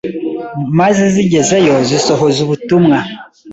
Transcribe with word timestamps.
maze 0.79 1.03
zigezeyo 1.13 1.75
zisohoza 1.89 2.37
ubutumwa. 2.45 2.97